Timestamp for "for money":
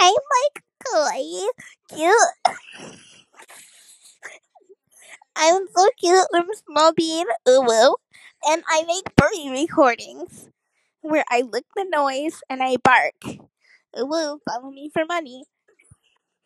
14.92-15.44